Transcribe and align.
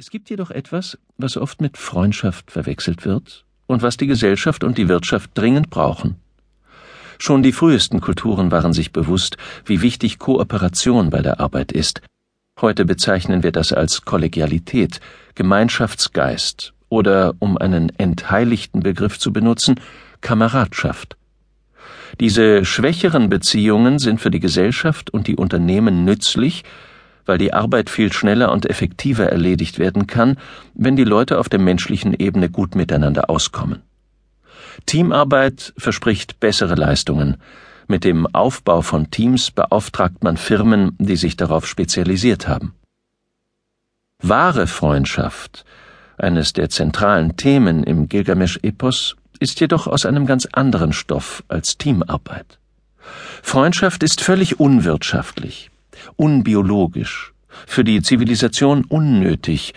Es 0.00 0.10
gibt 0.10 0.30
jedoch 0.30 0.52
etwas, 0.52 0.96
was 1.16 1.36
oft 1.36 1.60
mit 1.60 1.76
Freundschaft 1.76 2.52
verwechselt 2.52 3.04
wird 3.04 3.44
und 3.66 3.82
was 3.82 3.96
die 3.96 4.06
Gesellschaft 4.06 4.62
und 4.62 4.78
die 4.78 4.88
Wirtschaft 4.88 5.32
dringend 5.34 5.70
brauchen. 5.70 6.14
Schon 7.18 7.42
die 7.42 7.50
frühesten 7.50 8.00
Kulturen 8.00 8.52
waren 8.52 8.72
sich 8.72 8.92
bewusst, 8.92 9.38
wie 9.64 9.82
wichtig 9.82 10.20
Kooperation 10.20 11.10
bei 11.10 11.20
der 11.20 11.40
Arbeit 11.40 11.72
ist. 11.72 12.00
Heute 12.60 12.84
bezeichnen 12.84 13.42
wir 13.42 13.50
das 13.50 13.72
als 13.72 14.02
Kollegialität, 14.02 15.00
Gemeinschaftsgeist 15.34 16.74
oder, 16.88 17.34
um 17.40 17.58
einen 17.58 17.88
entheiligten 17.98 18.84
Begriff 18.84 19.18
zu 19.18 19.32
benutzen, 19.32 19.80
Kameradschaft. 20.20 21.16
Diese 22.20 22.64
schwächeren 22.64 23.28
Beziehungen 23.28 23.98
sind 23.98 24.20
für 24.20 24.30
die 24.30 24.38
Gesellschaft 24.38 25.10
und 25.10 25.26
die 25.26 25.34
Unternehmen 25.34 26.04
nützlich, 26.04 26.62
weil 27.28 27.38
die 27.38 27.52
Arbeit 27.52 27.90
viel 27.90 28.12
schneller 28.12 28.50
und 28.50 28.64
effektiver 28.64 29.26
erledigt 29.26 29.78
werden 29.78 30.06
kann, 30.06 30.38
wenn 30.74 30.96
die 30.96 31.04
Leute 31.04 31.38
auf 31.38 31.50
der 31.50 31.60
menschlichen 31.60 32.14
Ebene 32.14 32.48
gut 32.48 32.74
miteinander 32.74 33.28
auskommen. 33.28 33.82
Teamarbeit 34.86 35.74
verspricht 35.76 36.40
bessere 36.40 36.74
Leistungen. 36.74 37.36
Mit 37.86 38.04
dem 38.04 38.26
Aufbau 38.34 38.80
von 38.80 39.10
Teams 39.10 39.50
beauftragt 39.50 40.24
man 40.24 40.36
Firmen, 40.38 40.96
die 40.98 41.16
sich 41.16 41.36
darauf 41.36 41.66
spezialisiert 41.66 42.48
haben. 42.48 42.74
Wahre 44.22 44.66
Freundschaft, 44.66 45.64
eines 46.16 46.54
der 46.54 46.70
zentralen 46.70 47.36
Themen 47.36 47.84
im 47.84 48.08
Gilgamesch-Epos, 48.08 49.16
ist 49.38 49.60
jedoch 49.60 49.86
aus 49.86 50.06
einem 50.06 50.26
ganz 50.26 50.46
anderen 50.52 50.92
Stoff 50.92 51.44
als 51.48 51.76
Teamarbeit. 51.76 52.58
Freundschaft 53.42 54.02
ist 54.02 54.20
völlig 54.20 54.58
unwirtschaftlich, 54.58 55.70
unbiologisch, 56.16 57.32
für 57.66 57.84
die 57.84 58.02
Zivilisation 58.02 58.84
unnötig 58.84 59.74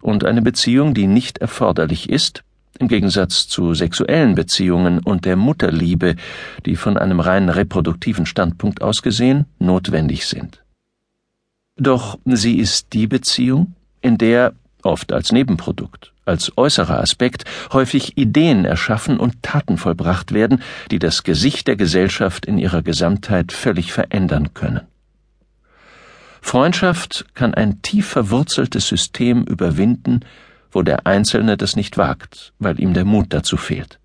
und 0.00 0.24
eine 0.24 0.42
Beziehung, 0.42 0.94
die 0.94 1.06
nicht 1.06 1.38
erforderlich 1.38 2.10
ist, 2.10 2.44
im 2.78 2.88
Gegensatz 2.88 3.46
zu 3.48 3.74
sexuellen 3.74 4.34
Beziehungen 4.34 4.98
und 4.98 5.24
der 5.24 5.36
Mutterliebe, 5.36 6.16
die 6.66 6.76
von 6.76 6.98
einem 6.98 7.20
rein 7.20 7.48
reproduktiven 7.48 8.26
Standpunkt 8.26 8.82
aus 8.82 9.02
gesehen 9.02 9.46
notwendig 9.58 10.26
sind. 10.26 10.62
Doch 11.76 12.18
sie 12.24 12.58
ist 12.58 12.92
die 12.92 13.06
Beziehung, 13.06 13.74
in 14.00 14.18
der, 14.18 14.52
oft 14.82 15.12
als 15.12 15.32
Nebenprodukt, 15.32 16.12
als 16.24 16.52
äußerer 16.56 17.00
Aspekt, 17.00 17.44
häufig 17.72 18.16
Ideen 18.16 18.64
erschaffen 18.64 19.18
und 19.18 19.42
Taten 19.42 19.78
vollbracht 19.78 20.32
werden, 20.32 20.62
die 20.90 20.98
das 20.98 21.22
Gesicht 21.22 21.66
der 21.66 21.76
Gesellschaft 21.76 22.46
in 22.46 22.58
ihrer 22.58 22.82
Gesamtheit 22.82 23.52
völlig 23.52 23.92
verändern 23.92 24.54
können. 24.54 24.82
Freundschaft 26.44 27.24
kann 27.34 27.54
ein 27.54 27.80
tief 27.80 28.06
verwurzeltes 28.06 28.86
System 28.86 29.44
überwinden, 29.44 30.20
wo 30.70 30.82
der 30.82 31.06
Einzelne 31.06 31.56
das 31.56 31.74
nicht 31.74 31.96
wagt, 31.96 32.52
weil 32.58 32.78
ihm 32.78 32.92
der 32.92 33.06
Mut 33.06 33.28
dazu 33.30 33.56
fehlt. 33.56 33.98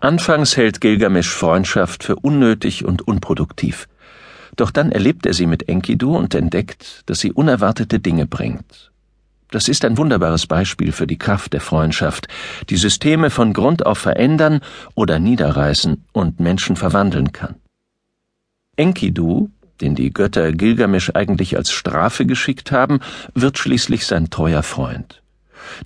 Anfangs 0.00 0.56
hält 0.56 0.80
Gilgamesch 0.80 1.28
Freundschaft 1.28 2.04
für 2.04 2.14
unnötig 2.14 2.84
und 2.84 3.02
unproduktiv. 3.06 3.88
Doch 4.54 4.70
dann 4.70 4.92
erlebt 4.92 5.26
er 5.26 5.34
sie 5.34 5.46
mit 5.46 5.68
Enkidu 5.68 6.16
und 6.16 6.34
entdeckt, 6.34 7.02
dass 7.06 7.18
sie 7.18 7.32
unerwartete 7.32 7.98
Dinge 7.98 8.26
bringt. 8.26 8.92
Das 9.50 9.68
ist 9.68 9.84
ein 9.84 9.98
wunderbares 9.98 10.46
Beispiel 10.46 10.92
für 10.92 11.08
die 11.08 11.18
Kraft 11.18 11.54
der 11.54 11.60
Freundschaft, 11.60 12.28
die 12.70 12.76
Systeme 12.76 13.30
von 13.30 13.52
Grund 13.52 13.84
auf 13.84 13.98
verändern 13.98 14.60
oder 14.94 15.18
niederreißen 15.18 16.04
und 16.12 16.38
Menschen 16.38 16.76
verwandeln 16.76 17.32
kann. 17.32 17.56
Enkidu, 18.76 19.50
den 19.80 19.94
die 19.94 20.12
Götter 20.12 20.52
Gilgamesch 20.52 21.10
eigentlich 21.14 21.56
als 21.56 21.70
Strafe 21.70 22.26
geschickt 22.26 22.72
haben, 22.72 23.00
wird 23.34 23.58
schließlich 23.58 24.06
sein 24.06 24.30
treuer 24.30 24.62
Freund. 24.62 25.22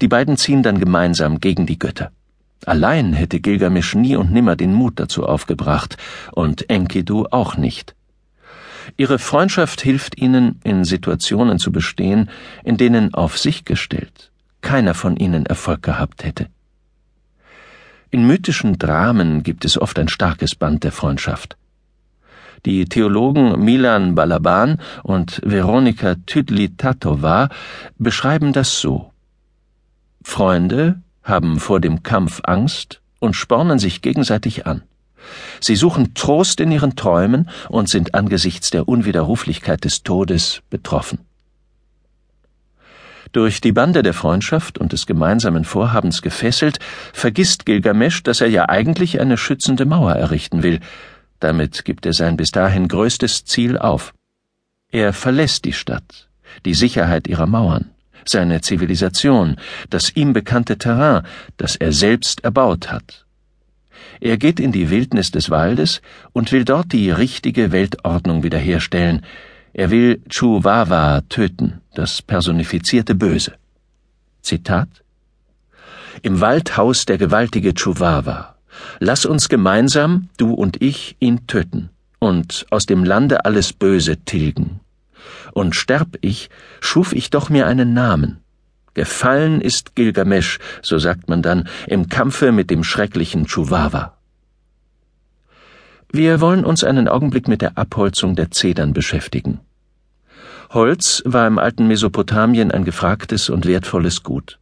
Die 0.01 0.09
beiden 0.09 0.37
ziehen 0.37 0.63
dann 0.63 0.79
gemeinsam 0.79 1.41
gegen 1.41 1.67
die 1.67 1.79
Götter. 1.79 2.11
Allein 2.65 3.13
hätte 3.13 3.41
Gilgamesch 3.41 3.95
nie 3.95 4.17
und 4.17 4.33
nimmer 4.33 4.57
den 4.57 4.73
Mut 4.73 5.01
dazu 5.01 5.27
aufgebracht, 5.27 5.97
und 6.33 6.71
Enkidu 6.71 7.27
auch 7.31 7.57
nicht. 7.57 7.95
Ihre 8.97 9.19
Freundschaft 9.19 9.81
hilft 9.81 10.19
ihnen, 10.19 10.61
in 10.65 10.85
Situationen 10.85 11.59
zu 11.59 11.73
bestehen, 11.73 12.31
in 12.65 12.77
denen 12.77 13.15
auf 13.15 13.39
sich 13.39 13.65
gestellt 13.65 14.33
keiner 14.63 14.95
von 14.95 15.17
ihnen 15.17 15.45
Erfolg 15.45 15.83
gehabt 15.83 16.25
hätte. 16.25 16.47
In 18.11 18.27
mythischen 18.27 18.79
Dramen 18.79 19.43
gibt 19.43 19.65
es 19.65 19.79
oft 19.79 19.99
ein 19.99 20.09
starkes 20.09 20.55
Band 20.55 20.85
der 20.85 20.93
Freundschaft. 20.93 21.57
Die 22.65 22.85
Theologen 22.85 23.65
Milan 23.65 24.15
Balaban 24.15 24.79
und 25.03 25.41
Veronika 25.45 26.15
Tydli-Tatova 26.15 27.49
beschreiben 27.99 28.53
das 28.53 28.81
so. 28.81 29.11
Freunde 30.23 31.01
haben 31.25 31.59
vor 31.59 31.81
dem 31.81 32.05
Kampf 32.05 32.41
Angst 32.45 33.01
und 33.19 33.35
spornen 33.35 33.81
sich 33.81 34.01
gegenseitig 34.01 34.65
an. 34.65 34.83
Sie 35.61 35.75
suchen 35.75 36.15
Trost 36.15 36.61
in 36.61 36.71
ihren 36.71 36.95
Träumen 36.95 37.51
und 37.69 37.89
sind 37.89 38.15
angesichts 38.15 38.71
der 38.71 38.89
Unwiderruflichkeit 38.89 39.85
des 39.85 40.05
Todes 40.05 40.63
betroffen. 40.71 41.19
Durch 43.33 43.63
die 43.63 43.73
Bande 43.73 44.03
der 44.03 44.13
Freundschaft 44.13 44.77
und 44.79 44.93
des 44.93 45.07
gemeinsamen 45.07 45.65
Vorhabens 45.65 46.21
gefesselt, 46.21 46.79
vergisst 47.15 47.65
Gilgamesch, 47.65 48.23
dass 48.23 48.43
er 48.43 48.49
ja 48.49 48.69
eigentlich 48.69 49.21
eine 49.21 49.39
schützende 49.39 49.87
Mauer 49.87 50.13
errichten 50.13 50.63
will, 50.63 50.81
damit 51.43 51.85
gibt 51.85 52.07
er 52.07 52.13
sein 52.13 52.37
bis 52.37 52.51
dahin 52.51 52.89
größtes 52.89 53.45
Ziel 53.45 53.77
auf. 53.79 54.15
Er 54.91 55.13
verlässt 55.13 55.65
die 55.65 55.73
Stadt, 55.73 56.29
die 56.65 56.75
Sicherheit 56.75 57.27
ihrer 57.27 57.47
Mauern, 57.47 57.91
seine 58.25 58.61
Zivilisation, 58.61 59.57
das 59.91 60.15
ihm 60.15 60.33
bekannte 60.33 60.79
Terrain, 60.79 61.27
das 61.57 61.77
er 61.77 61.93
selbst 61.93 62.45
erbaut 62.45 62.93
hat. 62.93 63.27
Er 64.21 64.37
geht 64.37 64.61
in 64.61 64.71
die 64.71 64.91
Wildnis 64.91 65.31
des 65.31 65.51
Waldes 65.51 66.01
und 66.33 66.53
will 66.53 66.65
dort 66.65 66.93
die 66.93 67.11
richtige 67.11 67.73
Weltordnung 67.73 68.43
wiederherstellen. 68.43 69.25
Er 69.73 69.91
will 69.91 70.23
Chuwawa 70.29 71.23
töten, 71.29 71.81
das 71.95 72.23
personifizierte 72.23 73.15
Böse. 73.15 73.55
Zitat 74.43 74.89
Im 76.23 76.41
Waldhaus 76.41 77.07
der 77.07 77.19
gewaltige 77.19 77.75
Chuwawa, 77.75 78.52
Lass 79.01 79.27
uns 79.27 79.49
gemeinsam, 79.49 80.29
du 80.37 80.53
und 80.53 80.81
ich, 80.81 81.17
ihn 81.21 81.47
töten 81.47 81.91
und 82.23 82.67
aus 82.71 82.87
dem 82.87 83.03
Lande 83.05 83.45
alles 83.45 83.73
Böse 83.73 84.17
tilgen. 84.17 84.79
Und 85.53 85.75
sterb 85.75 86.19
ich, 86.21 86.51
schuf 86.81 87.13
ich 87.13 87.31
doch 87.31 87.51
mir 87.51 87.67
einen 87.67 87.95
Namen. 87.95 88.39
Gefallen 88.95 89.61
ist 89.61 89.97
Gilgamesch, 89.97 90.61
so 90.83 90.99
sagt 90.99 91.29
man 91.29 91.43
dann, 91.43 91.69
im 91.89 92.09
Kampfe 92.09 92.53
mit 92.53 92.71
dem 92.71 92.85
schrecklichen 92.85 93.47
Chuwawa. 93.47 94.17
Wir 96.13 96.41
wollen 96.41 96.65
uns 96.65 96.85
einen 96.85 97.09
Augenblick 97.09 97.49
mit 97.49 97.61
der 97.61 97.77
Abholzung 97.77 98.37
der 98.37 98.53
Zedern 98.53 98.93
beschäftigen. 98.93 99.59
Holz 100.71 101.23
war 101.25 101.49
im 101.49 101.59
alten 101.59 101.89
Mesopotamien 101.89 102.71
ein 102.71 102.85
gefragtes 102.85 103.51
und 103.51 103.67
wertvolles 103.67 104.23
Gut. 104.23 104.59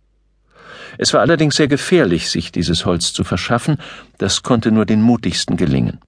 Es 0.98 1.12
war 1.12 1.20
allerdings 1.20 1.56
sehr 1.56 1.68
gefährlich, 1.68 2.30
sich 2.30 2.52
dieses 2.52 2.84
Holz 2.86 3.12
zu 3.12 3.24
verschaffen, 3.24 3.78
das 4.18 4.42
konnte 4.42 4.72
nur 4.72 4.86
den 4.86 5.02
mutigsten 5.02 5.56
gelingen. 5.56 6.00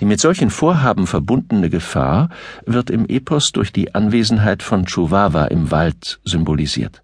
Die 0.00 0.06
mit 0.06 0.20
solchen 0.20 0.50
Vorhaben 0.50 1.06
verbundene 1.06 1.70
Gefahr 1.70 2.28
wird 2.66 2.90
im 2.90 3.06
Epos 3.06 3.52
durch 3.52 3.72
die 3.72 3.94
Anwesenheit 3.94 4.62
von 4.62 4.86
Chuwawa 4.86 5.44
im 5.44 5.70
Wald 5.70 6.20
symbolisiert. 6.24 7.02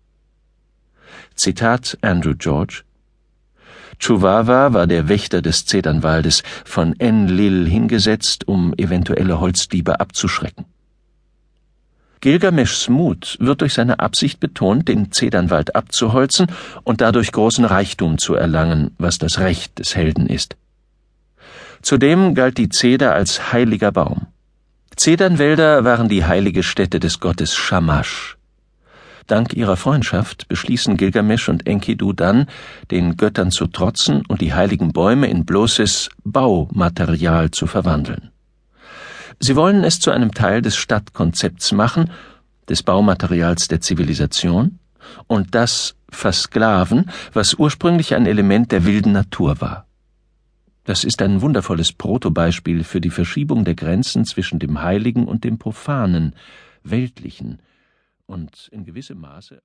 Zitat 1.35 1.97
Andrew 2.01 2.35
George 2.37 2.83
Chuwawa 4.01 4.73
war 4.73 4.87
der 4.87 5.09
Wächter 5.09 5.43
des 5.43 5.67
Zedernwaldes, 5.67 6.43
von 6.65 6.99
Enlil 6.99 7.69
hingesetzt, 7.69 8.47
um 8.47 8.73
eventuelle 8.77 9.41
Holzdiebe 9.41 10.01
abzuschrecken. 10.01 10.67
Gilgameschs 12.21 12.89
Mut 12.89 13.37
wird 13.41 13.61
durch 13.61 13.75
seine 13.75 14.01
Absicht 14.01 14.41
betont, 14.41 14.89
den 14.89 15.13
Zedernwald 15.13 15.77
abzuholzen 15.77 16.47
und 16.85 17.01
dadurch 17.01 17.33
großen 17.33 17.65
Reichtum 17.65 18.19
zu 18.19 18.35
erlangen, 18.35 18.91
was 18.99 19.19
das 19.19 19.39
Recht 19.39 19.79
des 19.79 19.95
Helden 19.95 20.27
ist. 20.27 20.57
Zudem 21.83 22.35
galt 22.35 22.59
die 22.59 22.69
Zeder 22.69 23.15
als 23.15 23.53
heiliger 23.53 23.93
Baum. 23.93 24.27
Zedernwälder 24.97 25.85
waren 25.85 26.09
die 26.09 26.25
heilige 26.25 26.65
Stätte 26.65 26.99
des 26.99 27.21
Gottes 27.21 27.55
Shamash. 27.55 28.37
Dank 29.29 29.53
ihrer 29.53 29.77
Freundschaft 29.77 30.49
beschließen 30.49 30.97
Gilgamesch 30.97 31.49
und 31.49 31.67
Enkidu 31.67 32.15
dann, 32.15 32.47
den 32.91 33.17
Göttern 33.17 33.51
zu 33.51 33.67
trotzen 33.67 34.23
und 34.27 34.41
die 34.41 34.55
heiligen 34.55 34.93
Bäume 34.93 35.29
in 35.29 35.45
bloßes 35.45 36.09
Baumaterial 36.25 37.51
zu 37.51 37.67
verwandeln. 37.67 38.31
Sie 39.41 39.57
wollen 39.57 39.85
es 39.85 40.01
zu 40.01 40.11
einem 40.11 40.33
Teil 40.33 40.63
des 40.63 40.77
Stadtkonzepts 40.77 41.73
machen, 41.73 42.11
des 42.69 42.83
Baumaterials 42.83 43.69
der 43.69 43.81
Zivilisation, 43.81 44.79
und 45.27 45.55
das 45.55 45.95
versklaven, 46.11 47.11
was 47.33 47.55
ursprünglich 47.55 48.15
ein 48.15 48.27
Element 48.27 48.73
der 48.73 48.85
wilden 48.85 49.13
Natur 49.13 49.61
war. 49.61 49.87
Das 50.85 51.05
ist 51.05 51.21
ein 51.23 51.43
wundervolles 51.43 51.93
Protobeispiel 51.93 52.83
für 52.83 53.01
die 53.01 53.11
Verschiebung 53.11 53.65
der 53.65 53.75
Grenzen 53.75 54.25
zwischen 54.25 54.59
dem 54.59 54.81
Heiligen 54.83 55.27
und 55.27 55.45
dem 55.45 55.59
Profanen, 55.59 56.35
Weltlichen 56.83 57.61
und 58.27 58.69
in 58.73 58.85
gewissem 58.85 59.21
Maße 59.21 59.57